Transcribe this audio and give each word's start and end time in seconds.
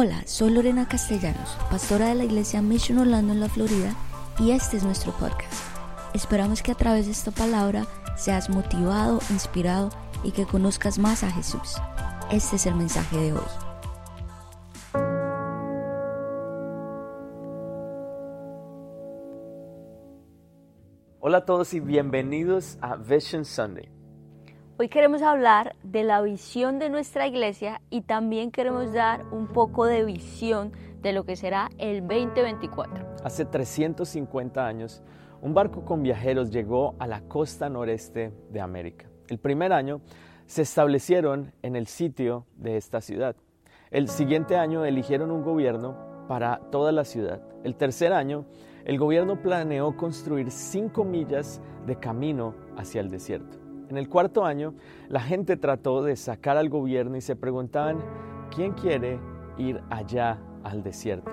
Hola, 0.00 0.22
soy 0.26 0.50
Lorena 0.50 0.86
Castellanos, 0.86 1.58
pastora 1.72 2.06
de 2.06 2.14
la 2.14 2.24
iglesia 2.24 2.62
Mission 2.62 2.98
Orlando 2.98 3.32
en 3.32 3.40
la 3.40 3.48
Florida, 3.48 3.96
y 4.38 4.52
este 4.52 4.76
es 4.76 4.84
nuestro 4.84 5.10
podcast. 5.10 5.52
Esperamos 6.14 6.62
que 6.62 6.70
a 6.70 6.76
través 6.76 7.06
de 7.06 7.10
esta 7.10 7.32
palabra 7.32 7.84
seas 8.16 8.48
motivado, 8.48 9.18
inspirado 9.30 9.90
y 10.22 10.30
que 10.30 10.46
conozcas 10.46 11.00
más 11.00 11.24
a 11.24 11.32
Jesús. 11.32 11.78
Este 12.30 12.54
es 12.54 12.66
el 12.66 12.76
mensaje 12.76 13.16
de 13.16 13.32
hoy. 13.32 13.40
Hola 21.18 21.38
a 21.38 21.44
todos 21.44 21.74
y 21.74 21.80
bienvenidos 21.80 22.78
a 22.80 22.94
Vision 22.94 23.44
Sunday. 23.44 23.97
Hoy 24.80 24.88
queremos 24.88 25.22
hablar 25.22 25.74
de 25.82 26.04
la 26.04 26.22
visión 26.22 26.78
de 26.78 26.88
nuestra 26.88 27.26
iglesia 27.26 27.80
y 27.90 28.02
también 28.02 28.52
queremos 28.52 28.92
dar 28.92 29.24
un 29.32 29.48
poco 29.48 29.86
de 29.86 30.04
visión 30.04 30.70
de 31.02 31.12
lo 31.12 31.24
que 31.24 31.34
será 31.34 31.68
el 31.78 32.06
2024. 32.06 33.04
Hace 33.24 33.44
350 33.44 34.64
años, 34.64 35.02
un 35.42 35.52
barco 35.52 35.84
con 35.84 36.04
viajeros 36.04 36.52
llegó 36.52 36.94
a 37.00 37.08
la 37.08 37.22
costa 37.22 37.68
noreste 37.68 38.32
de 38.50 38.60
América. 38.60 39.06
El 39.26 39.38
primer 39.38 39.72
año 39.72 40.00
se 40.46 40.62
establecieron 40.62 41.52
en 41.62 41.74
el 41.74 41.88
sitio 41.88 42.46
de 42.54 42.76
esta 42.76 43.00
ciudad. 43.00 43.34
El 43.90 44.06
siguiente 44.06 44.56
año 44.56 44.84
eligieron 44.84 45.32
un 45.32 45.42
gobierno 45.42 45.96
para 46.28 46.60
toda 46.70 46.92
la 46.92 47.04
ciudad. 47.04 47.42
El 47.64 47.74
tercer 47.74 48.12
año, 48.12 48.44
el 48.84 48.96
gobierno 48.96 49.42
planeó 49.42 49.96
construir 49.96 50.52
cinco 50.52 51.04
millas 51.04 51.60
de 51.84 51.96
camino 51.96 52.54
hacia 52.76 53.00
el 53.00 53.10
desierto. 53.10 53.67
En 53.88 53.96
el 53.96 54.08
cuarto 54.08 54.44
año, 54.44 54.74
la 55.08 55.20
gente 55.20 55.56
trató 55.56 56.02
de 56.02 56.14
sacar 56.14 56.58
al 56.58 56.68
gobierno 56.68 57.16
y 57.16 57.22
se 57.22 57.36
preguntaban, 57.36 57.98
¿quién 58.54 58.72
quiere 58.72 59.18
ir 59.56 59.80
allá 59.88 60.38
al 60.62 60.82
desierto? 60.82 61.30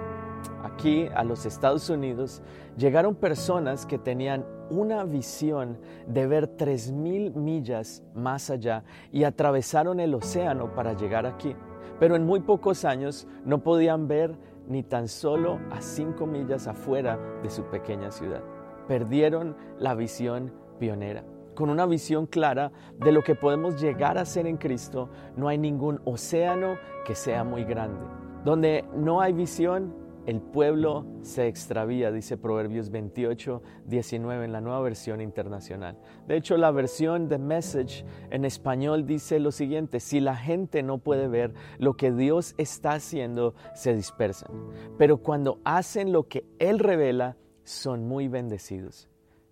Aquí, 0.64 1.08
a 1.14 1.26
los 1.26 1.46
Estados 1.46 1.90
Unidos, 1.90 2.42
llegaron 2.78 3.16
personas 3.16 3.86
que 3.86 3.98
tenían 3.98 4.46
una 4.70 5.04
visión 5.04 5.78
de 6.08 6.28
ver 6.28 6.56
3.000 6.56 7.36
millas 7.36 8.04
más 8.14 8.50
allá 8.50 8.86
y 9.12 9.26
atravesaron 9.26 10.00
el 10.00 10.14
océano 10.14 10.74
para 10.74 10.94
llegar 10.94 11.26
aquí. 11.26 11.56
Pero 12.00 12.16
en 12.16 12.26
muy 12.26 12.40
pocos 12.40 12.86
años 12.86 13.28
no 13.44 13.64
podían 13.64 14.08
ver 14.08 14.38
ni 14.68 14.82
tan 14.82 15.10
solo 15.10 15.60
a 15.72 15.82
5 15.82 16.26
millas 16.26 16.68
afuera 16.68 17.20
de 17.44 17.50
su 17.50 17.64
pequeña 17.64 18.12
ciudad. 18.12 18.42
Perdieron 18.88 19.58
la 19.78 19.94
visión 19.94 20.54
pionera 20.80 21.24
con 21.56 21.70
una 21.70 21.86
visión 21.86 22.28
clara 22.28 22.72
de 23.00 23.12
lo 23.12 23.24
que 23.24 23.36
podemos 23.36 23.82
llegar 23.82 24.18
a 24.18 24.26
ser 24.26 24.46
en 24.46 24.58
Cristo, 24.58 25.10
no 25.36 25.48
hay 25.48 25.58
ningún 25.58 26.02
océano 26.06 26.78
que 27.06 27.16
sea 27.16 27.44
muy 27.44 27.64
grande. 27.64 28.06
Donde 28.44 28.86
no 28.96 29.22
hay 29.22 29.34
visión, 29.34 30.06
el 30.26 30.42
pueblo 30.42 31.06
se 31.22 31.48
extravía, 31.48 32.12
dice 32.12 32.36
Proverbios 32.36 32.90
28, 32.90 33.62
19 33.86 34.46
en 34.46 34.52
la 34.52 34.62
nueva 34.62 34.82
versión 34.82 35.22
internacional. 35.22 36.00
De 36.28 36.36
hecho, 36.36 36.58
la 36.58 36.72
versión 36.72 37.30
de 37.30 37.38
Message 37.38 38.04
en 38.32 38.44
español 38.44 39.06
dice 39.06 39.40
lo 39.40 39.52
siguiente, 39.52 40.00
si 40.00 40.20
la 40.20 40.36
gente 40.36 40.82
no 40.82 40.98
puede 40.98 41.28
ver 41.28 41.54
lo 41.78 41.96
que 41.96 42.12
Dios 42.12 42.56
está 42.58 42.94
haciendo, 42.94 43.54
se 43.76 43.96
dispersan. 43.96 44.52
Pero 44.98 45.18
cuando 45.18 45.60
hacen 45.64 46.12
lo 46.12 46.28
que 46.28 46.44
Él 46.58 46.80
revela, 46.80 47.38
son 47.64 48.08
muy 48.08 48.28
bendecidos. 48.28 49.08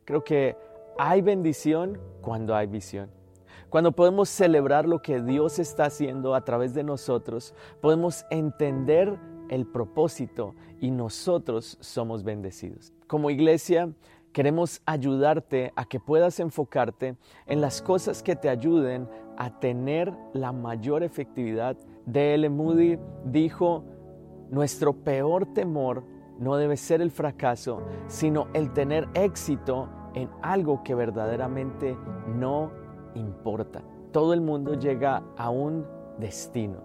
Creo 0.06 0.23
que 0.23 0.58
hay 0.97 1.22
bendición 1.22 1.99
cuando 2.22 2.55
hay 2.55 2.67
visión. 2.67 3.09
Cuando 3.69 3.91
podemos 3.91 4.30
celebrar 4.30 4.88
lo 4.88 5.02
que 5.02 5.22
Dios 5.22 5.58
está 5.58 5.86
haciendo 5.86 6.36
a 6.36 6.45
través 6.45 6.73
de 6.73 6.83
nosotros, 6.83 7.55
podemos 7.81 8.25
entender 8.30 9.17
el 9.49 9.66
propósito 9.66 10.53
y 10.80 10.91
nosotros 10.91 11.77
somos 11.81 12.23
bendecidos. 12.23 12.94
Como 13.08 13.31
iglesia, 13.31 13.91
queremos 14.31 14.81
ayudarte 14.86 15.73
a 15.75 15.86
que 15.86 15.99
puedas 15.99 16.39
enfocarte 16.39 17.15
en 17.48 17.61
las 17.61 17.82
cosas 17.82 18.21
que 18.21 18.36
te 18.36 18.49
ayuden 18.49 19.09
a 19.37 19.59
tener 19.59 20.14
la 20.33 20.52
mayor 20.52 21.03
efectividad. 21.03 21.76
D.L. 22.05 22.49
Moody 22.49 22.99
dijo, 23.26 23.83
nuestro 24.49 24.93
peor 24.93 25.48
temor 25.53 26.03
no 26.37 26.58
debe 26.58 26.77
ser 26.77 27.02
el 27.02 27.11
fracaso, 27.11 27.82
sino 28.08 28.48
el 28.53 28.71
tener 28.73 29.08
éxito 29.14 29.89
en 30.14 30.30
algo 30.42 30.84
que 30.84 30.96
verdaderamente 30.96 31.98
no 32.28 32.72
importa. 33.16 33.84
Todo 34.12 34.34
el 34.34 34.42
mundo 34.42 34.76
llega 34.76 35.24
a 35.38 35.50
un 35.50 35.86
destino. 36.20 36.82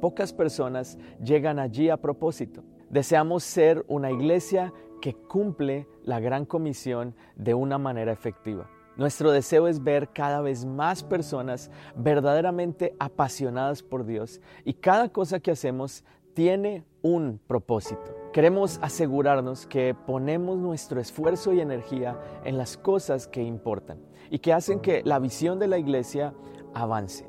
Pocas 0.00 0.32
personas 0.32 0.98
llegan 1.22 1.58
allí 1.58 1.90
a 1.90 1.96
propósito. 1.96 2.64
Deseamos 2.90 3.44
ser 3.44 3.84
una 3.88 4.10
iglesia 4.10 4.72
que 5.00 5.14
cumple 5.14 5.86
la 6.04 6.20
gran 6.20 6.44
comisión 6.44 7.14
de 7.36 7.54
una 7.54 7.78
manera 7.78 8.12
efectiva. 8.12 8.68
Nuestro 8.96 9.32
deseo 9.32 9.68
es 9.68 9.82
ver 9.82 10.10
cada 10.12 10.40
vez 10.42 10.64
más 10.64 11.02
personas 11.02 11.70
verdaderamente 11.96 12.94
apasionadas 12.98 13.82
por 13.82 14.04
Dios 14.04 14.40
y 14.64 14.74
cada 14.74 15.08
cosa 15.08 15.40
que 15.40 15.50
hacemos 15.50 16.04
tiene 16.34 16.84
un 17.00 17.40
propósito. 17.46 18.21
Queremos 18.32 18.78
asegurarnos 18.80 19.66
que 19.66 19.94
ponemos 19.94 20.56
nuestro 20.58 21.00
esfuerzo 21.00 21.52
y 21.52 21.60
energía 21.60 22.18
en 22.44 22.56
las 22.56 22.78
cosas 22.78 23.28
que 23.28 23.42
importan 23.42 23.98
y 24.30 24.38
que 24.38 24.54
hacen 24.54 24.80
que 24.80 25.02
la 25.04 25.18
visión 25.18 25.58
de 25.58 25.68
la 25.68 25.76
iglesia 25.76 26.32
avance. 26.72 27.28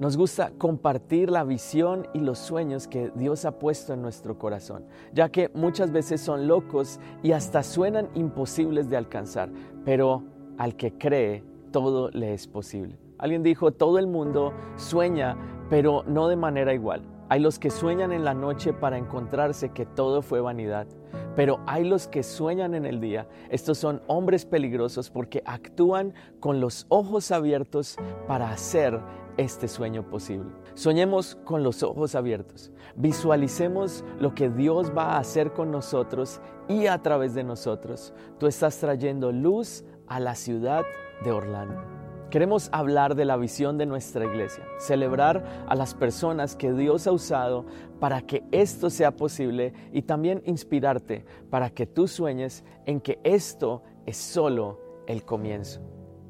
Nos 0.00 0.16
gusta 0.16 0.50
compartir 0.58 1.30
la 1.30 1.44
visión 1.44 2.08
y 2.12 2.18
los 2.18 2.40
sueños 2.40 2.88
que 2.88 3.12
Dios 3.14 3.44
ha 3.44 3.60
puesto 3.60 3.92
en 3.92 4.02
nuestro 4.02 4.36
corazón, 4.36 4.84
ya 5.12 5.28
que 5.28 5.48
muchas 5.54 5.92
veces 5.92 6.20
son 6.20 6.48
locos 6.48 6.98
y 7.22 7.30
hasta 7.30 7.62
suenan 7.62 8.08
imposibles 8.14 8.90
de 8.90 8.96
alcanzar, 8.96 9.48
pero 9.84 10.24
al 10.58 10.74
que 10.74 10.98
cree, 10.98 11.44
todo 11.70 12.10
le 12.10 12.34
es 12.34 12.48
posible. 12.48 12.98
Alguien 13.16 13.44
dijo, 13.44 13.70
todo 13.70 14.00
el 14.00 14.08
mundo 14.08 14.52
sueña, 14.74 15.36
pero 15.70 16.02
no 16.08 16.26
de 16.26 16.34
manera 16.34 16.74
igual. 16.74 17.11
Hay 17.32 17.40
los 17.40 17.58
que 17.58 17.70
sueñan 17.70 18.12
en 18.12 18.24
la 18.24 18.34
noche 18.34 18.74
para 18.74 18.98
encontrarse 18.98 19.70
que 19.70 19.86
todo 19.86 20.20
fue 20.20 20.42
vanidad, 20.42 20.86
pero 21.34 21.60
hay 21.66 21.82
los 21.82 22.06
que 22.06 22.22
sueñan 22.22 22.74
en 22.74 22.84
el 22.84 23.00
día. 23.00 23.26
Estos 23.48 23.78
son 23.78 24.02
hombres 24.06 24.44
peligrosos 24.44 25.08
porque 25.08 25.42
actúan 25.46 26.12
con 26.40 26.60
los 26.60 26.84
ojos 26.90 27.30
abiertos 27.30 27.96
para 28.28 28.50
hacer 28.50 29.00
este 29.38 29.66
sueño 29.66 30.10
posible. 30.10 30.52
Soñemos 30.74 31.36
con 31.36 31.62
los 31.62 31.82
ojos 31.82 32.14
abiertos. 32.16 32.70
Visualicemos 32.96 34.04
lo 34.20 34.34
que 34.34 34.50
Dios 34.50 34.92
va 34.94 35.14
a 35.14 35.18
hacer 35.18 35.54
con 35.54 35.70
nosotros 35.70 36.38
y 36.68 36.86
a 36.86 37.00
través 37.00 37.32
de 37.32 37.44
nosotros. 37.44 38.12
Tú 38.38 38.46
estás 38.46 38.76
trayendo 38.76 39.32
luz 39.32 39.86
a 40.06 40.20
la 40.20 40.34
ciudad 40.34 40.82
de 41.24 41.32
Orlando. 41.32 42.01
Queremos 42.32 42.70
hablar 42.72 43.14
de 43.14 43.26
la 43.26 43.36
visión 43.36 43.76
de 43.76 43.84
nuestra 43.84 44.24
iglesia, 44.24 44.64
celebrar 44.78 45.66
a 45.68 45.74
las 45.74 45.92
personas 45.92 46.56
que 46.56 46.72
Dios 46.72 47.06
ha 47.06 47.12
usado 47.12 47.66
para 48.00 48.22
que 48.22 48.42
esto 48.52 48.88
sea 48.88 49.14
posible 49.14 49.74
y 49.92 50.00
también 50.00 50.42
inspirarte 50.46 51.26
para 51.50 51.68
que 51.68 51.86
tú 51.86 52.08
sueñes 52.08 52.64
en 52.86 53.02
que 53.02 53.20
esto 53.22 53.82
es 54.06 54.16
solo 54.16 54.80
el 55.06 55.26
comienzo. 55.26 55.82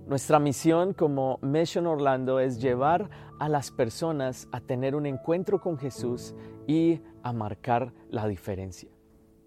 Nuestra 0.08 0.40
misión 0.40 0.92
como 0.92 1.38
Mission 1.40 1.86
Orlando 1.86 2.40
es 2.40 2.60
llevar 2.60 3.08
a 3.38 3.48
las 3.48 3.70
personas 3.70 4.48
a 4.50 4.58
tener 4.58 4.96
un 4.96 5.06
encuentro 5.06 5.60
con 5.60 5.78
Jesús 5.78 6.34
y 6.66 7.00
a 7.22 7.32
marcar 7.32 7.94
la 8.10 8.26
diferencia. 8.26 8.90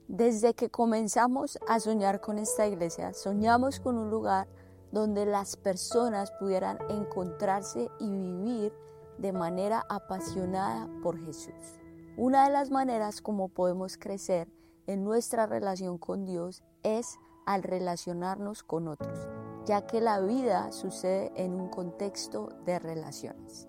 Desde 0.08 0.54
que 0.54 0.70
comenzamos 0.70 1.60
a 1.68 1.82
soñar 1.82 2.22
con 2.22 2.38
esta 2.38 2.66
iglesia, 2.66 3.14
soñamos 3.14 3.82
con 3.82 3.98
un 3.98 4.10
lugar 4.10 4.48
donde 4.96 5.26
las 5.26 5.58
personas 5.58 6.32
pudieran 6.40 6.78
encontrarse 6.88 7.90
y 8.00 8.10
vivir 8.10 8.74
de 9.18 9.34
manera 9.34 9.86
apasionada 9.90 10.88
por 11.04 11.20
Jesús. 11.20 11.54
Una 12.16 12.46
de 12.46 12.54
las 12.54 12.72
maneras 12.72 13.22
como 13.22 13.50
podemos 13.50 13.98
crecer 13.98 14.48
en 14.88 15.04
nuestra 15.04 15.48
relación 15.48 15.98
con 15.98 16.26
Dios 16.26 16.64
es 16.84 17.20
al 17.46 17.64
relacionarnos 17.64 18.64
con 18.64 18.88
otros, 18.88 19.20
ya 19.66 19.86
que 19.86 20.00
la 20.00 20.22
vida 20.22 20.72
sucede 20.72 21.34
en 21.36 21.56
un 21.56 21.68
contexto 21.68 22.48
de 22.66 22.80
relaciones. 22.80 23.68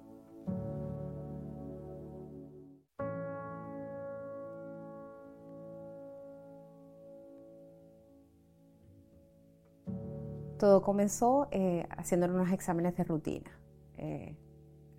Todo 10.59 10.83
comenzó 10.83 11.49
eh, 11.51 11.87
haciendo 11.91 12.27
unos 12.27 12.51
exámenes 12.51 12.97
de 12.97 13.05
rutina 13.05 13.51
eh, 13.99 14.37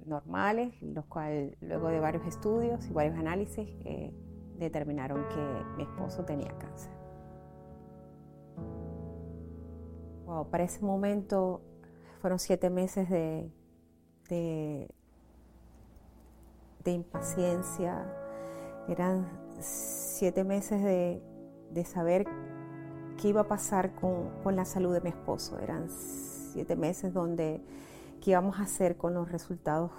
normales, 0.06 0.80
los 0.82 1.06
cuales 1.06 1.56
luego 1.62 1.90
de 1.90 2.00
varios 2.00 2.26
estudios 2.28 2.86
y 2.88 2.94
varios 2.94 3.18
análisis 3.18 3.68
eh, 3.86 4.14
determinaron 4.58 5.28
que 5.30 5.76
mi 5.78 5.84
esposo 5.84 6.26
tenía 6.26 6.56
cáncer. 6.58 6.92
para 10.52 10.66
ese 10.66 10.86
momento 10.86 11.62
fueron 12.22 12.38
siete 12.38 12.70
meses 12.70 13.10
de, 13.10 13.50
de, 14.30 14.88
de 16.84 16.92
impaciencia 16.92 18.06
Eran 18.88 19.28
siete 19.60 20.44
meses 20.44 20.82
de, 20.84 21.86
saber 21.86 22.26
qué 23.18 23.30
iba 23.30 23.42
a 23.42 23.48
pasar 23.48 23.92
con, 23.96 24.56
la 24.56 24.66
salud 24.66 24.94
de 24.94 25.02
mi 25.02 25.10
esposo. 25.10 25.60
Eran 25.60 25.90
siete 25.90 26.76
meses 26.76 27.14
donde 27.14 27.62
qué 28.22 28.32
íbamos 28.32 28.60
a 28.60 28.64
hacer 28.64 28.96
con 28.98 29.14
los 29.14 29.32
resultados, 29.32 29.92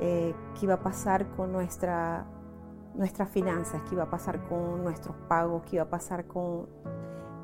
eh, 0.00 0.34
qué 0.54 0.66
iba 0.66 0.74
a 0.74 0.80
pasar 0.80 1.28
con 1.36 1.52
nuestra, 1.52 2.26
nuestras 2.94 3.30
finanzas, 3.30 3.80
qué 3.88 3.94
iba 3.94 4.04
a 4.04 4.10
pasar 4.10 4.46
con 4.48 4.82
nuestros 4.82 5.16
pagos, 5.28 5.62
qué 5.64 5.76
iba 5.76 5.84
a 5.84 5.90
pasar 5.90 6.26
con... 6.26 6.66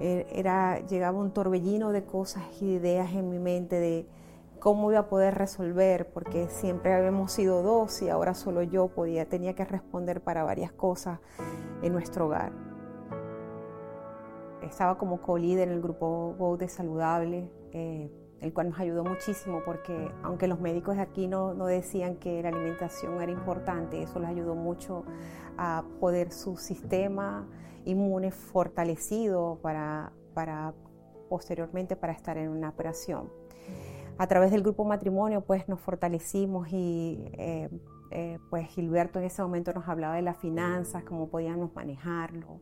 Eh, 0.00 0.26
era, 0.32 0.80
llegaba 0.80 1.18
un 1.18 1.32
torbellino 1.32 1.92
de 1.92 2.04
cosas 2.04 2.42
y 2.60 2.74
ideas 2.74 3.12
en 3.12 3.28
mi 3.28 3.38
mente 3.38 3.76
de 3.76 4.08
cómo 4.58 4.90
iba 4.90 5.00
a 5.00 5.08
poder 5.08 5.34
resolver, 5.34 6.10
porque 6.12 6.48
siempre 6.48 6.92
habíamos 6.92 7.32
sido 7.32 7.62
dos 7.62 8.02
y 8.02 8.08
ahora 8.08 8.34
solo 8.34 8.62
yo 8.62 8.88
podía, 8.88 9.28
tenía 9.28 9.54
que 9.54 9.64
responder 9.64 10.20
para 10.22 10.42
varias 10.44 10.72
cosas 10.72 11.20
en 11.82 11.92
nuestro 11.92 12.26
hogar. 12.26 12.71
Estaba 14.62 14.98
como 14.98 15.20
co-líder 15.20 15.68
en 15.68 15.74
el 15.74 15.82
grupo 15.82 16.34
Go 16.38 16.56
de 16.56 16.68
Saludable, 16.68 17.50
eh, 17.72 18.10
el 18.40 18.52
cual 18.52 18.70
nos 18.70 18.80
ayudó 18.80 19.04
muchísimo 19.04 19.62
porque 19.64 20.10
aunque 20.22 20.48
los 20.48 20.60
médicos 20.60 20.96
de 20.96 21.02
aquí 21.02 21.28
no, 21.28 21.54
no 21.54 21.66
decían 21.66 22.16
que 22.16 22.42
la 22.42 22.48
alimentación 22.48 23.22
era 23.22 23.30
importante, 23.30 24.02
eso 24.02 24.18
les 24.18 24.28
ayudó 24.28 24.54
mucho 24.54 25.04
a 25.56 25.84
poder 26.00 26.32
su 26.32 26.56
sistema 26.56 27.48
inmune 27.84 28.30
fortalecido 28.30 29.58
para, 29.62 30.12
para 30.34 30.74
posteriormente 31.28 31.94
para 31.96 32.12
estar 32.12 32.36
en 32.36 32.48
una 32.48 32.70
operación 32.70 33.30
a 34.18 34.26
través 34.26 34.50
del 34.50 34.62
grupo 34.62 34.84
matrimonio 34.84 35.40
pues 35.40 35.68
nos 35.68 35.80
fortalecimos 35.80 36.68
y 36.70 37.18
eh, 37.32 37.68
eh, 38.10 38.38
pues 38.50 38.68
Gilberto 38.68 39.18
en 39.18 39.24
ese 39.24 39.42
momento 39.42 39.72
nos 39.72 39.88
hablaba 39.88 40.16
de 40.16 40.22
las 40.22 40.36
finanzas, 40.36 41.02
cómo 41.04 41.28
podíamos 41.28 41.74
manejarlo. 41.74 42.60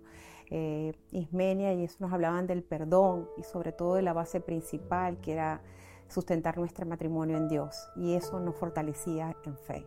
Eh, 0.50 0.92
Ismenia 1.12 1.72
y 1.74 1.84
eso 1.84 1.98
nos 2.00 2.12
hablaban 2.12 2.46
del 2.46 2.64
perdón 2.64 3.28
y 3.36 3.44
sobre 3.44 3.70
todo 3.70 3.94
de 3.94 4.02
la 4.02 4.12
base 4.12 4.40
principal 4.40 5.20
que 5.20 5.32
era 5.32 5.62
sustentar 6.08 6.58
nuestro 6.58 6.86
matrimonio 6.86 7.36
en 7.36 7.48
Dios 7.48 7.88
y 7.94 8.14
eso 8.14 8.40
nos 8.40 8.56
fortalecía 8.56 9.36
en 9.44 9.56
fe. 9.56 9.86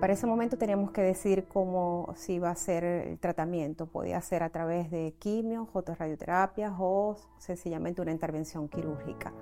Para 0.00 0.14
ese 0.14 0.26
momento 0.26 0.56
teníamos 0.56 0.92
que 0.92 1.02
decir 1.02 1.46
cómo 1.46 2.10
se 2.16 2.32
iba 2.32 2.48
a 2.48 2.54
ser 2.54 2.84
el 2.84 3.18
tratamiento. 3.18 3.84
Podía 3.84 4.18
ser 4.22 4.42
a 4.42 4.48
través 4.48 4.90
de 4.90 5.14
quimio, 5.18 5.68
radioterapias 5.74 6.72
o 6.78 7.16
sencillamente 7.36 8.00
una 8.00 8.10
intervención 8.10 8.66
quirúrgica. 8.66 9.34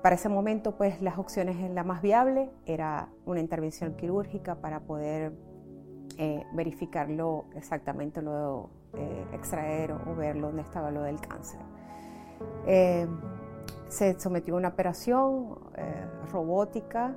Para 0.00 0.14
ese 0.14 0.30
momento, 0.30 0.78
pues 0.78 1.02
las 1.02 1.18
opciones, 1.18 1.70
la 1.70 1.84
más 1.84 2.00
viable 2.00 2.50
era 2.64 3.10
una 3.26 3.40
intervención 3.40 3.94
quirúrgica 3.94 4.54
para 4.54 4.80
poder 4.80 5.34
eh, 6.24 6.46
verificarlo 6.52 7.46
exactamente, 7.56 8.22
lo 8.22 8.70
eh, 8.94 9.26
extraer 9.32 9.90
o 9.90 10.14
ver 10.14 10.40
dónde 10.40 10.62
estaba 10.62 10.92
lo 10.92 11.02
del 11.02 11.20
cáncer. 11.20 11.58
Eh, 12.64 13.08
se 13.88 14.20
sometió 14.20 14.54
a 14.54 14.58
una 14.58 14.68
operación 14.68 15.58
robótica 16.30 17.16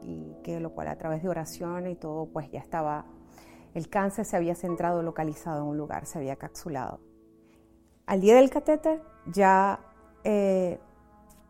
y 0.00 0.36
que 0.44 0.60
lo 0.60 0.70
cual 0.70 0.86
a 0.86 0.96
través 0.96 1.24
de 1.24 1.28
oración 1.28 1.88
y 1.88 1.96
todo, 1.96 2.26
pues 2.26 2.48
ya 2.52 2.60
estaba, 2.60 3.06
el 3.74 3.88
cáncer 3.88 4.24
se 4.24 4.36
había 4.36 4.54
centrado, 4.54 5.02
localizado 5.02 5.62
en 5.62 5.68
un 5.70 5.76
lugar, 5.76 6.06
se 6.06 6.18
había 6.18 6.36
capsulado. 6.36 7.00
Al 8.06 8.20
día 8.20 8.36
del 8.36 8.50
catéter 8.50 9.02
ya 9.26 9.80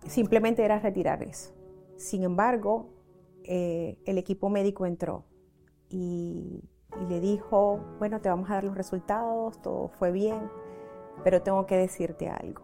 simplemente 0.06 0.64
era 0.64 0.78
retirar 0.78 1.22
eso. 1.22 1.52
Sin 1.96 2.24
embargo, 2.24 2.88
eh, 3.44 3.98
el 4.06 4.18
equipo 4.18 4.48
médico 4.48 4.86
entró 4.86 5.24
y, 5.92 6.68
le 7.08 7.20
dijo, 7.20 7.80
bueno, 7.98 8.20
te 8.20 8.28
vamos 8.28 8.50
a 8.50 8.54
dar 8.54 8.64
los 8.64 8.76
resultados, 8.76 9.60
todo 9.62 9.88
fue 9.88 10.12
bien, 10.12 10.50
pero 11.24 11.42
tengo 11.42 11.66
que 11.66 11.76
decirte 11.76 12.28
algo. 12.28 12.62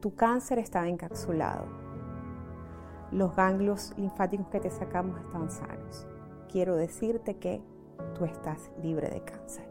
Tu 0.00 0.14
cáncer 0.14 0.58
estaba 0.58 0.88
encapsulado. 0.88 1.66
Los 3.10 3.34
ganglios 3.34 3.92
linfáticos 3.96 4.48
que 4.48 4.60
te 4.60 4.70
sacamos 4.70 5.20
están 5.20 5.50
sanos. 5.50 6.06
Quiero 6.48 6.76
decirte 6.76 7.38
que 7.38 7.62
tú 8.14 8.24
estás 8.24 8.70
libre 8.82 9.10
de 9.10 9.22
cáncer. 9.22 9.68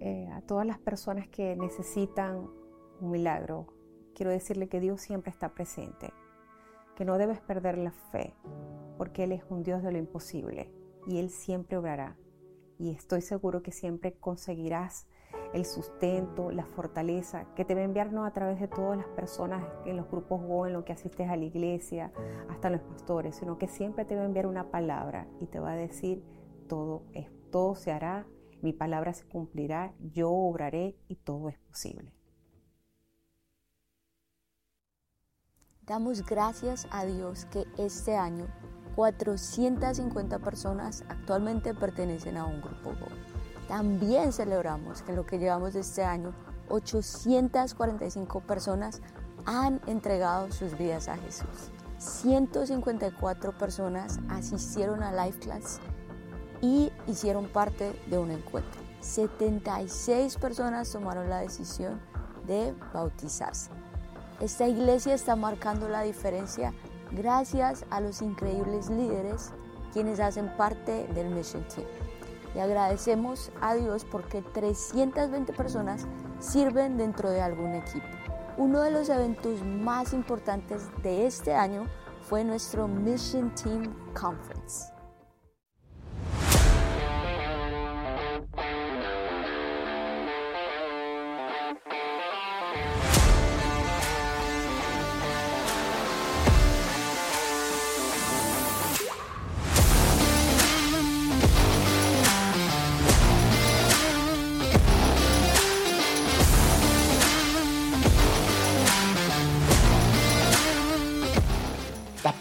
Eh, 0.00 0.28
a 0.32 0.40
todas 0.42 0.66
las 0.66 0.78
personas 0.78 1.28
que 1.28 1.56
necesitan 1.56 2.48
un 3.00 3.10
milagro, 3.10 3.66
quiero 4.14 4.30
decirle 4.30 4.68
que 4.68 4.80
Dios 4.80 5.00
siempre 5.00 5.30
está 5.30 5.50
presente, 5.54 6.12
que 6.96 7.04
no 7.04 7.18
debes 7.18 7.40
perder 7.40 7.78
la 7.78 7.92
fe, 7.92 8.34
porque 8.98 9.24
Él 9.24 9.32
es 9.32 9.44
un 9.48 9.62
Dios 9.62 9.82
de 9.82 9.92
lo 9.92 9.98
imposible 9.98 10.72
y 11.06 11.18
Él 11.18 11.30
siempre 11.30 11.76
obrará. 11.76 12.16
Y 12.78 12.90
estoy 12.90 13.22
seguro 13.22 13.62
que 13.62 13.70
siempre 13.70 14.14
conseguirás 14.14 15.06
el 15.54 15.64
sustento, 15.64 16.50
la 16.50 16.66
fortaleza 16.66 17.46
que 17.54 17.64
te 17.64 17.74
va 17.74 17.82
a 17.82 17.84
enviar 17.84 18.12
no 18.12 18.24
a 18.24 18.32
través 18.32 18.58
de 18.58 18.66
todas 18.66 18.98
las 18.98 19.06
personas 19.08 19.64
en 19.84 19.96
los 19.96 20.10
grupos 20.10 20.42
Go, 20.42 20.66
en 20.66 20.72
lo 20.72 20.84
que 20.84 20.92
asistes 20.92 21.28
a 21.28 21.36
la 21.36 21.44
iglesia, 21.44 22.12
hasta 22.48 22.70
los 22.70 22.82
pastores, 22.82 23.36
sino 23.36 23.56
que 23.56 23.68
siempre 23.68 24.04
te 24.04 24.16
va 24.16 24.22
a 24.22 24.26
enviar 24.26 24.46
una 24.46 24.70
palabra 24.70 25.28
y 25.40 25.46
te 25.46 25.60
va 25.60 25.72
a 25.72 25.76
decir 25.76 26.24
todo, 26.68 27.04
es, 27.12 27.30
todo 27.50 27.76
se 27.76 27.92
hará 27.92 28.26
mi 28.62 28.72
palabra 28.72 29.12
se 29.12 29.26
cumplirá, 29.26 29.94
yo 30.00 30.30
obraré 30.30 30.96
y 31.08 31.16
todo 31.16 31.48
es 31.48 31.58
posible. 31.58 32.15
Damos 35.86 36.26
gracias 36.26 36.88
a 36.90 37.04
Dios 37.04 37.46
que 37.52 37.64
este 37.78 38.16
año 38.16 38.48
450 38.96 40.40
personas 40.40 41.04
actualmente 41.08 41.74
pertenecen 41.74 42.36
a 42.36 42.44
un 42.44 42.60
grupo. 42.60 42.90
También 43.68 44.32
celebramos 44.32 45.02
que 45.02 45.12
en 45.12 45.16
lo 45.16 45.26
que 45.26 45.38
llevamos 45.38 45.74
de 45.74 45.80
este 45.80 46.02
año, 46.02 46.34
845 46.70 48.40
personas 48.40 49.00
han 49.44 49.80
entregado 49.86 50.50
sus 50.50 50.76
vidas 50.76 51.06
a 51.06 51.18
Jesús. 51.18 51.70
154 51.98 53.56
personas 53.56 54.18
asistieron 54.28 55.04
a 55.04 55.12
Life 55.12 55.38
Class 55.38 55.78
y 56.62 56.90
hicieron 57.06 57.46
parte 57.46 57.92
de 58.10 58.18
un 58.18 58.32
encuentro. 58.32 58.80
76 59.02 60.36
personas 60.38 60.90
tomaron 60.90 61.30
la 61.30 61.38
decisión 61.38 62.00
de 62.44 62.74
bautizarse. 62.92 63.70
Esta 64.40 64.68
iglesia 64.68 65.14
está 65.14 65.34
marcando 65.34 65.88
la 65.88 66.02
diferencia 66.02 66.74
gracias 67.10 67.86
a 67.88 68.00
los 68.00 68.20
increíbles 68.20 68.90
líderes 68.90 69.52
quienes 69.94 70.20
hacen 70.20 70.54
parte 70.58 71.06
del 71.14 71.30
Mission 71.30 71.66
Team. 71.68 71.86
Y 72.54 72.58
agradecemos 72.58 73.50
a 73.62 73.74
Dios 73.74 74.04
porque 74.04 74.42
320 74.42 75.54
personas 75.54 76.06
sirven 76.38 76.98
dentro 76.98 77.30
de 77.30 77.40
algún 77.40 77.74
equipo. 77.74 78.06
Uno 78.58 78.82
de 78.82 78.90
los 78.90 79.08
eventos 79.08 79.62
más 79.64 80.12
importantes 80.12 80.90
de 81.02 81.26
este 81.26 81.54
año 81.54 81.86
fue 82.20 82.44
nuestro 82.44 82.88
Mission 82.88 83.54
Team 83.54 83.94
Conference. 84.12 84.95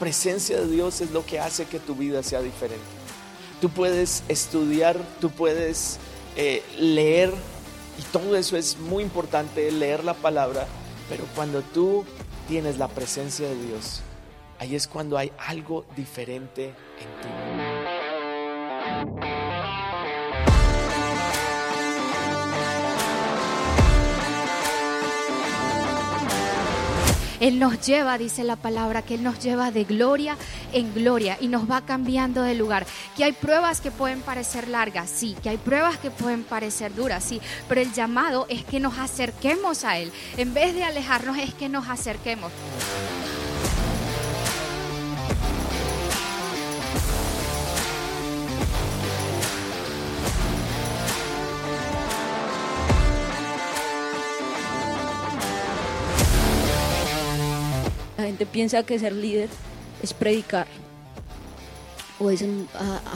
Presencia 0.05 0.61
de 0.61 0.67
Dios 0.67 1.01
es 1.01 1.09
lo 1.09 1.25
que 1.25 1.39
hace 1.39 1.65
que 1.65 1.79
tu 1.79 1.95
vida 1.95 2.21
sea 2.21 2.39
diferente. 2.39 2.85
Tú 3.59 3.71
puedes 3.71 4.21
estudiar, 4.27 4.99
tú 5.19 5.31
puedes 5.31 5.97
eh, 6.35 6.61
leer, 6.77 7.33
y 7.97 8.03
todo 8.11 8.35
eso 8.35 8.55
es 8.55 8.77
muy 8.77 9.01
importante, 9.01 9.71
leer 9.71 10.03
la 10.03 10.13
palabra, 10.13 10.67
pero 11.09 11.23
cuando 11.33 11.63
tú 11.63 12.05
tienes 12.47 12.77
la 12.77 12.87
presencia 12.87 13.49
de 13.49 13.55
Dios, 13.55 14.03
ahí 14.59 14.75
es 14.75 14.87
cuando 14.87 15.17
hay 15.17 15.31
algo 15.39 15.85
diferente 15.95 16.75
en 16.99 17.09
ti. 19.23 19.34
Él 27.45 27.59
nos 27.59 27.79
lleva, 27.85 28.17
dice 28.17 28.43
la 28.43 28.55
palabra, 28.55 29.03
que 29.03 29.13
Él 29.13 29.21
nos 29.21 29.37
lleva 29.37 29.69
de 29.69 29.83
gloria 29.83 30.35
en 30.73 30.91
gloria 30.95 31.37
y 31.39 31.47
nos 31.47 31.69
va 31.69 31.85
cambiando 31.85 32.41
de 32.41 32.55
lugar. 32.55 32.87
Que 33.15 33.23
hay 33.23 33.33
pruebas 33.33 33.81
que 33.81 33.91
pueden 33.91 34.21
parecer 34.21 34.67
largas, 34.67 35.11
sí, 35.11 35.37
que 35.43 35.49
hay 35.49 35.57
pruebas 35.57 35.99
que 35.99 36.09
pueden 36.09 36.43
parecer 36.43 36.95
duras, 36.95 37.23
sí, 37.23 37.39
pero 37.69 37.81
el 37.81 37.93
llamado 37.93 38.47
es 38.49 38.65
que 38.65 38.79
nos 38.79 38.97
acerquemos 38.97 39.83
a 39.83 39.99
Él. 39.99 40.11
En 40.37 40.55
vez 40.55 40.73
de 40.73 40.85
alejarnos, 40.85 41.37
es 41.37 41.53
que 41.53 41.69
nos 41.69 41.87
acerquemos. 41.87 42.51
Gente 58.27 58.45
piensa 58.45 58.83
que 58.83 58.99
ser 58.99 59.13
líder 59.13 59.49
es 60.01 60.13
predicar, 60.13 60.67
o 62.19 62.29
es 62.29 62.41
mm, 62.41 62.65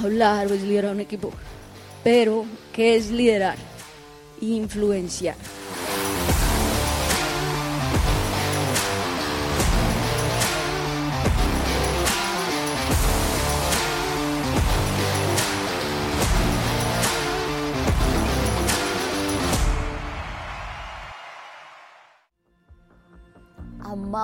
hablar, 0.04 0.48
o 0.48 0.54
es 0.54 0.62
liderar 0.62 0.94
un 0.94 1.02
equipo. 1.02 1.32
Pero, 2.04 2.46
¿qué 2.74 2.96
es 2.96 3.12
liderar? 3.12 3.58
Influenciar. 4.42 5.36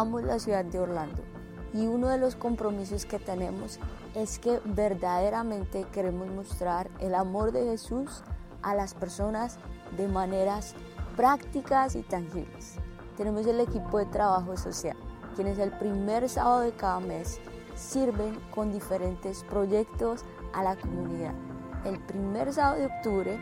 Amamos 0.06 0.24
la 0.24 0.38
ciudad 0.38 0.64
de 0.64 0.80
Orlando 0.80 1.24
y 1.74 1.88
uno 1.88 2.10
de 2.10 2.20
los 2.20 2.36
compromisos 2.36 3.08
que 3.08 3.18
tenemos 3.18 3.80
es 4.14 4.38
que 4.38 4.62
verdaderamente 4.64 5.84
queremos 5.92 6.28
mostrar 6.28 6.92
el 7.00 7.16
amor 7.16 7.52
de 7.52 7.66
Jesús 7.66 8.22
a 8.62 8.76
las 8.76 8.94
personas 8.94 9.58
de 9.98 10.08
maneras 10.08 10.76
prácticas 11.18 11.96
y 11.96 12.04
tangibles. 12.04 12.76
Tenemos 13.18 13.48
el 13.48 13.60
equipo 13.60 13.98
de 13.98 14.06
trabajo 14.06 14.56
social, 14.58 14.96
quienes 15.36 15.58
el 15.58 15.72
primer 15.72 16.30
sábado 16.30 16.60
de 16.60 16.74
cada 16.74 17.00
mes 17.00 17.40
sirven 17.76 18.40
con 18.54 18.72
diferentes 18.72 19.44
proyectos 19.44 20.24
a 20.54 20.62
la 20.62 20.76
comunidad. 20.76 21.34
El 21.84 22.00
primer 22.02 22.54
sábado 22.54 22.80
de 22.80 22.86
octubre, 22.86 23.40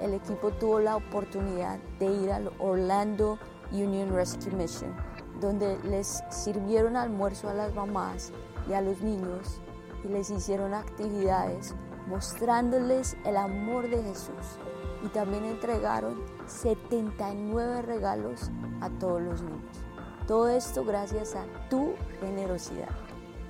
el 0.00 0.14
equipo 0.14 0.52
tuvo 0.52 0.78
la 0.78 0.94
oportunidad 0.94 1.80
de 1.98 2.06
ir 2.06 2.30
al 2.30 2.52
Orlando 2.60 3.36
Union 3.72 4.14
Rescue 4.14 4.52
Mission 4.52 4.94
donde 5.40 5.78
les 5.84 6.22
sirvieron 6.30 6.96
almuerzo 6.96 7.48
a 7.48 7.54
las 7.54 7.74
mamás 7.74 8.32
y 8.68 8.72
a 8.72 8.80
los 8.80 9.00
niños 9.00 9.60
y 10.04 10.08
les 10.08 10.30
hicieron 10.30 10.74
actividades 10.74 11.74
mostrándoles 12.06 13.16
el 13.24 13.36
amor 13.36 13.88
de 13.88 14.02
Jesús. 14.02 14.58
Y 15.02 15.08
también 15.08 15.44
entregaron 15.44 16.22
79 16.46 17.82
regalos 17.82 18.50
a 18.80 18.88
todos 18.90 19.20
los 19.20 19.42
niños. 19.42 19.84
Todo 20.26 20.48
esto 20.48 20.84
gracias 20.84 21.34
a 21.34 21.44
tu 21.68 21.94
generosidad. 22.20 22.88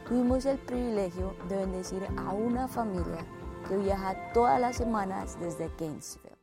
Tuvimos 0.08 0.44
el 0.46 0.58
privilegio 0.58 1.34
de 1.48 1.58
bendecir 1.58 2.06
a 2.16 2.32
una 2.32 2.66
familia 2.66 3.24
que 3.68 3.76
viaja 3.76 4.32
todas 4.32 4.60
las 4.60 4.76
semanas 4.76 5.38
desde 5.40 5.70
Gainesville. 5.78 6.34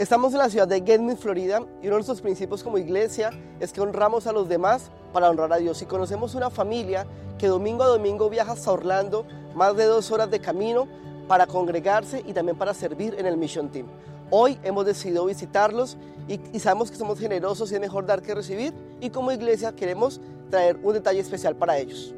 Estamos 0.00 0.32
en 0.32 0.38
la 0.38 0.48
ciudad 0.48 0.66
de 0.66 0.80
Gainesville, 0.80 1.20
Florida, 1.20 1.58
y 1.58 1.86
uno 1.86 1.96
de 1.96 1.96
nuestros 1.96 2.22
principios 2.22 2.62
como 2.62 2.78
iglesia 2.78 3.32
es 3.60 3.70
que 3.70 3.82
honramos 3.82 4.26
a 4.26 4.32
los 4.32 4.48
demás 4.48 4.90
para 5.12 5.28
honrar 5.28 5.52
a 5.52 5.58
Dios. 5.58 5.82
Y 5.82 5.84
conocemos 5.84 6.34
una 6.34 6.48
familia 6.48 7.06
que 7.38 7.48
domingo 7.48 7.82
a 7.82 7.86
domingo 7.86 8.30
viaja 8.30 8.52
hasta 8.52 8.72
Orlando, 8.72 9.26
más 9.54 9.76
de 9.76 9.84
dos 9.84 10.10
horas 10.10 10.30
de 10.30 10.40
camino, 10.40 10.88
para 11.28 11.46
congregarse 11.46 12.24
y 12.26 12.32
también 12.32 12.56
para 12.56 12.72
servir 12.72 13.14
en 13.18 13.26
el 13.26 13.36
Mission 13.36 13.68
Team. 13.68 13.88
Hoy 14.30 14.58
hemos 14.62 14.86
decidido 14.86 15.26
visitarlos 15.26 15.98
y, 16.26 16.40
y 16.50 16.60
sabemos 16.60 16.90
que 16.90 16.96
somos 16.96 17.18
generosos 17.20 17.70
y 17.70 17.74
es 17.74 17.80
mejor 17.82 18.06
dar 18.06 18.22
que 18.22 18.34
recibir. 18.34 18.72
Y 19.02 19.10
como 19.10 19.32
iglesia 19.32 19.76
queremos 19.76 20.18
traer 20.48 20.78
un 20.82 20.94
detalle 20.94 21.20
especial 21.20 21.56
para 21.56 21.76
ellos. 21.76 22.14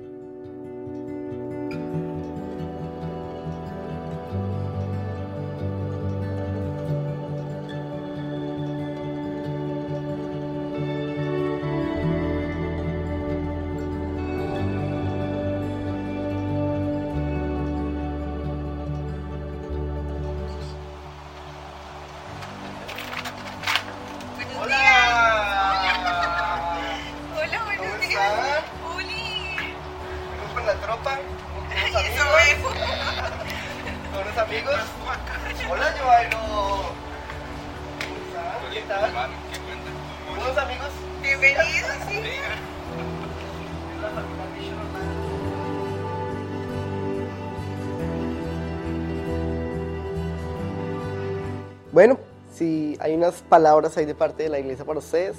Bueno, 51.93 52.19
si 52.55 52.97
hay 53.01 53.15
unas 53.15 53.43
palabras 53.43 53.97
ahí 53.97 54.07
de 54.07 54.15
parte 54.15 54.45
de 54.45 54.49
la 54.49 54.59
iglesia 54.59 54.85
para 54.85 54.99
ustedes, 54.99 55.37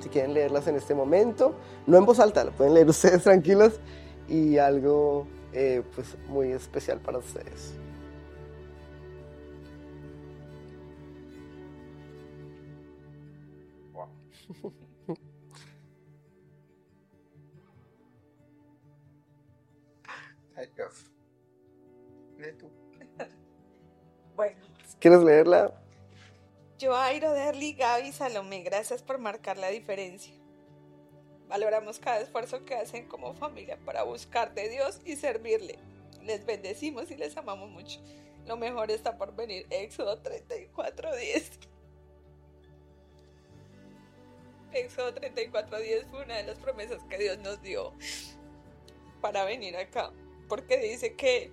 si 0.00 0.08
quieren 0.08 0.34
leerlas 0.34 0.66
en 0.66 0.76
este 0.76 0.94
momento, 0.94 1.54
no 1.86 1.96
en 1.96 2.04
voz 2.04 2.20
alta, 2.20 2.44
lo 2.44 2.50
pueden 2.52 2.74
leer 2.74 2.88
ustedes 2.88 3.22
tranquilos 3.22 3.80
y 4.28 4.58
algo 4.58 5.26
eh, 5.52 5.82
pues 5.94 6.16
muy 6.28 6.52
especial 6.52 6.98
para 6.98 7.18
ustedes. 7.18 7.85
Ay, 20.56 20.68
Dios. 20.74 21.10
Lee 22.38 22.52
tú. 22.58 22.70
Bueno, 24.34 24.56
¿Quieres 25.00 25.22
leerla? 25.22 25.72
yo, 26.78 26.94
Airo, 26.94 27.32
Derly, 27.32 27.72
Gaby, 27.72 28.12
Salomé, 28.12 28.62
gracias 28.62 29.02
por 29.02 29.18
marcar 29.18 29.56
la 29.56 29.68
diferencia. 29.68 30.34
Valoramos 31.48 31.98
cada 31.98 32.20
esfuerzo 32.20 32.64
que 32.64 32.74
hacen 32.74 33.06
como 33.08 33.32
familia 33.34 33.78
para 33.84 34.02
buscar 34.02 34.52
de 34.54 34.68
Dios 34.68 35.00
y 35.04 35.16
servirle. 35.16 35.78
Les 36.22 36.44
bendecimos 36.44 37.10
y 37.10 37.16
les 37.16 37.36
amamos 37.36 37.70
mucho. 37.70 38.00
Lo 38.46 38.56
mejor 38.56 38.90
está 38.90 39.16
por 39.16 39.34
venir. 39.34 39.66
Éxodo 39.70 40.20
34, 40.20 41.16
10. 41.16 41.50
Éxodo 44.76 45.14
34, 45.14 45.78
10 45.78 46.06
fue 46.10 46.24
una 46.24 46.36
de 46.36 46.44
las 46.44 46.58
promesas 46.58 47.02
que 47.08 47.18
Dios 47.18 47.38
nos 47.38 47.62
dio 47.62 47.92
para 49.20 49.44
venir 49.44 49.76
acá. 49.76 50.12
Porque 50.48 50.78
dice 50.78 51.14
que 51.14 51.52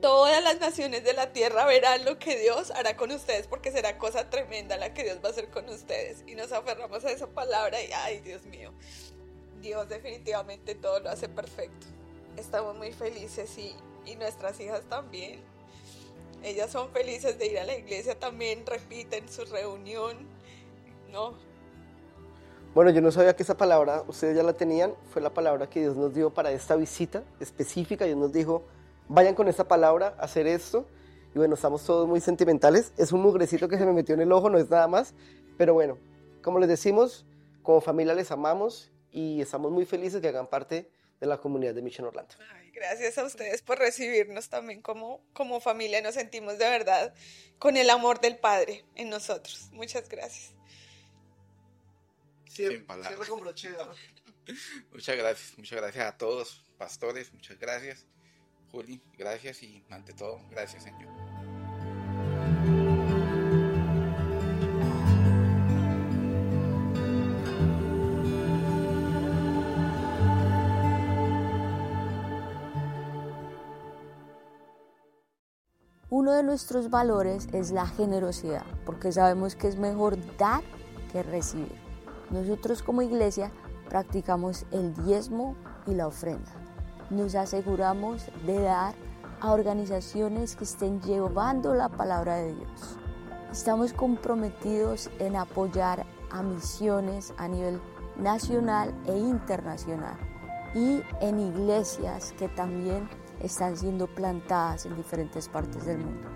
todas 0.00 0.42
las 0.42 0.60
naciones 0.60 1.04
de 1.04 1.12
la 1.12 1.32
tierra 1.32 1.66
verán 1.66 2.04
lo 2.04 2.18
que 2.18 2.38
Dios 2.38 2.70
hará 2.70 2.96
con 2.96 3.10
ustedes 3.10 3.46
porque 3.46 3.70
será 3.70 3.98
cosa 3.98 4.30
tremenda 4.30 4.76
la 4.76 4.94
que 4.94 5.04
Dios 5.04 5.18
va 5.22 5.28
a 5.28 5.32
hacer 5.32 5.48
con 5.48 5.68
ustedes. 5.68 6.24
Y 6.26 6.34
nos 6.34 6.52
aferramos 6.52 7.04
a 7.04 7.10
esa 7.10 7.26
palabra 7.28 7.82
y, 7.82 7.90
ay, 7.92 8.20
Dios 8.20 8.44
mío, 8.44 8.72
Dios 9.60 9.88
definitivamente 9.88 10.74
todo 10.74 11.00
lo 11.00 11.10
hace 11.10 11.28
perfecto. 11.28 11.86
Estamos 12.36 12.76
muy 12.76 12.92
felices 12.92 13.56
y, 13.58 13.74
y 14.06 14.16
nuestras 14.16 14.58
hijas 14.60 14.82
también. 14.88 15.40
Ellas 16.42 16.70
son 16.70 16.90
felices 16.90 17.38
de 17.38 17.46
ir 17.46 17.58
a 17.58 17.64
la 17.64 17.74
iglesia 17.74 18.18
también, 18.18 18.64
repiten 18.64 19.28
su 19.28 19.44
reunión. 19.44 20.26
No, 21.10 21.36
Bueno, 22.72 22.92
yo 22.92 23.00
no 23.00 23.10
sabía 23.10 23.34
que 23.34 23.42
esa 23.42 23.56
palabra, 23.56 24.04
ustedes 24.06 24.36
ya 24.36 24.44
la 24.44 24.52
tenían, 24.52 24.94
fue 25.12 25.20
la 25.20 25.30
palabra 25.30 25.68
que 25.68 25.80
Dios 25.80 25.96
nos 25.96 26.14
dio 26.14 26.30
para 26.30 26.52
esta 26.52 26.76
visita 26.76 27.24
específica. 27.40 28.04
Dios 28.04 28.16
nos 28.16 28.32
dijo, 28.32 28.62
vayan 29.08 29.34
con 29.34 29.48
esta 29.48 29.66
palabra 29.66 30.14
a 30.18 30.24
hacer 30.24 30.46
esto. 30.46 30.86
Y 31.34 31.38
bueno, 31.38 31.56
estamos 31.56 31.84
todos 31.84 32.06
muy 32.06 32.20
sentimentales. 32.20 32.92
Es 32.96 33.10
un 33.10 33.22
mugrecito 33.22 33.68
que 33.68 33.76
se 33.76 33.84
me 33.84 33.92
metió 33.92 34.14
en 34.14 34.20
el 34.20 34.30
ojo, 34.30 34.50
no 34.50 34.58
es 34.58 34.70
nada 34.70 34.86
más. 34.86 35.14
Pero 35.58 35.74
bueno, 35.74 35.98
como 36.42 36.60
les 36.60 36.68
decimos, 36.68 37.26
como 37.64 37.80
familia 37.80 38.14
les 38.14 38.30
amamos 38.30 38.92
y 39.10 39.40
estamos 39.40 39.72
muy 39.72 39.84
felices 39.84 40.20
que 40.20 40.28
hagan 40.28 40.46
parte 40.46 40.88
de 41.18 41.26
la 41.26 41.38
comunidad 41.38 41.74
de 41.74 41.82
Mission 41.82 42.06
Orlando. 42.06 42.36
Ay, 42.54 42.70
gracias 42.70 43.18
a 43.18 43.24
ustedes 43.24 43.62
por 43.62 43.80
recibirnos 43.80 44.48
también 44.48 44.80
como, 44.80 45.24
como 45.32 45.58
familia. 45.58 46.00
Nos 46.02 46.14
sentimos 46.14 46.56
de 46.58 46.70
verdad 46.70 47.14
con 47.58 47.76
el 47.76 47.90
amor 47.90 48.20
del 48.20 48.38
Padre 48.38 48.84
en 48.94 49.10
nosotros. 49.10 49.70
Muchas 49.72 50.08
gracias. 50.08 50.59
Muchas 54.92 55.16
gracias, 55.16 55.58
muchas 55.58 55.80
gracias 55.80 56.06
a 56.06 56.16
todos, 56.16 56.64
pastores, 56.78 57.32
muchas 57.32 57.58
gracias. 57.58 58.06
Juli, 58.72 59.00
gracias 59.16 59.62
y 59.62 59.84
ante 59.90 60.12
todo, 60.12 60.40
gracias 60.50 60.84
Señor. 60.84 61.08
Uno 76.08 76.32
de 76.32 76.42
nuestros 76.42 76.90
valores 76.90 77.48
es 77.52 77.70
la 77.70 77.86
generosidad, 77.86 78.66
porque 78.84 79.12
sabemos 79.12 79.54
que 79.54 79.68
es 79.68 79.76
mejor 79.76 80.16
dar 80.36 80.62
que 81.12 81.22
recibir. 81.22 81.89
Nosotros 82.30 82.82
como 82.82 83.02
iglesia 83.02 83.50
practicamos 83.88 84.64
el 84.70 84.94
diezmo 85.04 85.56
y 85.86 85.94
la 85.94 86.06
ofrenda. 86.06 86.50
Nos 87.10 87.34
aseguramos 87.34 88.26
de 88.46 88.60
dar 88.60 88.94
a 89.40 89.52
organizaciones 89.52 90.54
que 90.54 90.64
estén 90.64 91.00
llevando 91.00 91.74
la 91.74 91.88
palabra 91.88 92.36
de 92.36 92.54
Dios. 92.54 92.96
Estamos 93.50 93.92
comprometidos 93.92 95.10
en 95.18 95.34
apoyar 95.34 96.06
a 96.30 96.42
misiones 96.42 97.34
a 97.36 97.48
nivel 97.48 97.80
nacional 98.16 98.94
e 99.06 99.18
internacional 99.18 100.16
y 100.72 101.02
en 101.20 101.40
iglesias 101.40 102.32
que 102.38 102.48
también 102.48 103.08
están 103.40 103.76
siendo 103.76 104.06
plantadas 104.06 104.86
en 104.86 104.94
diferentes 104.94 105.48
partes 105.48 105.84
del 105.84 105.98
mundo. 105.98 106.28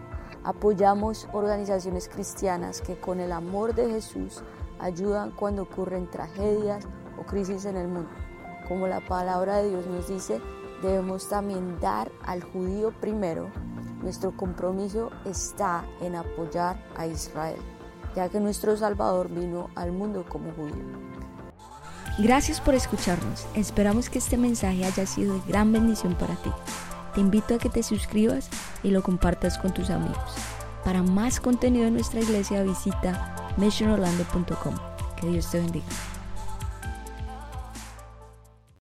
Apoyamos 0.42 1.28
organizaciones 1.32 2.08
cristianas 2.08 2.80
que 2.80 2.98
con 2.98 3.20
el 3.20 3.30
amor 3.30 3.74
de 3.74 3.90
Jesús 3.90 4.42
ayudan 4.84 5.30
cuando 5.30 5.62
ocurren 5.62 6.10
tragedias 6.10 6.84
o 7.18 7.24
crisis 7.24 7.64
en 7.64 7.76
el 7.76 7.88
mundo. 7.88 8.10
Como 8.68 8.86
la 8.86 9.00
palabra 9.00 9.56
de 9.56 9.70
Dios 9.70 9.86
nos 9.86 10.08
dice, 10.08 10.40
debemos 10.82 11.28
también 11.28 11.80
dar 11.80 12.12
al 12.22 12.42
judío 12.42 12.92
primero. 13.00 13.50
Nuestro 14.02 14.36
compromiso 14.36 15.10
está 15.24 15.86
en 16.02 16.14
apoyar 16.14 16.76
a 16.96 17.06
Israel, 17.06 17.58
ya 18.14 18.28
que 18.28 18.40
nuestro 18.40 18.76
Salvador 18.76 19.30
vino 19.30 19.70
al 19.74 19.92
mundo 19.92 20.26
como 20.28 20.52
judío. 20.52 21.14
Gracias 22.18 22.60
por 22.60 22.74
escucharnos. 22.74 23.46
Esperamos 23.54 24.10
que 24.10 24.18
este 24.18 24.36
mensaje 24.36 24.84
haya 24.84 25.06
sido 25.06 25.34
de 25.34 25.40
gran 25.48 25.72
bendición 25.72 26.14
para 26.14 26.36
ti. 26.36 26.50
Te 27.14 27.20
invito 27.20 27.54
a 27.54 27.58
que 27.58 27.70
te 27.70 27.82
suscribas 27.82 28.50
y 28.82 28.90
lo 28.90 29.02
compartas 29.02 29.58
con 29.58 29.72
tus 29.72 29.88
amigos. 29.88 30.34
Para 30.84 31.02
más 31.02 31.40
contenido 31.40 31.86
de 31.86 31.90
nuestra 31.90 32.20
iglesia 32.20 32.62
visita 32.62 33.34
missionorlando.com. 33.56 34.74
Que 35.16 35.26
Dios 35.28 35.50
te 35.50 35.58
bendiga. 35.60 35.86